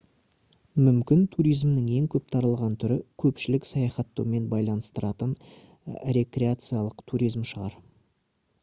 мүмкін 0.85 1.19
туризмнің 1.35 1.91
ең 1.97 2.07
көп 2.13 2.31
таралған 2.35 2.77
түрі 2.85 2.97
көпшілік 3.25 3.69
саяхаттаумен 3.73 4.49
байланыстыратын 4.55 5.37
рекреациялық 6.21 7.07
туризм 7.13 7.49
шығар 7.55 7.81